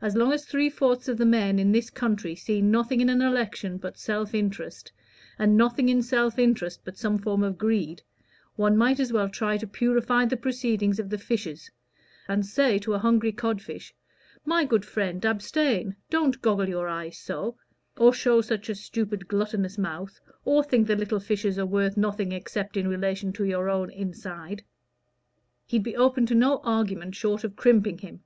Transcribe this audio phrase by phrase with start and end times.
[0.00, 3.20] As long as three fourths of the men in this country see nothing in an
[3.20, 4.92] election but self interest,
[5.36, 8.00] and nothing in self interest but some form of greed,
[8.54, 11.72] one might as well try to purify the proceedings of the fishes,
[12.28, 13.92] and say to a hungry cod fish
[14.44, 17.56] 'My good friend, abstain; don't goggle your eyes so,
[17.96, 22.30] or show such a stupid gluttonous mouth, or think the little fishes are worth nothing
[22.30, 24.62] except in relation to your own inside.'
[25.66, 28.22] He'd be open to no argument short of crimping him.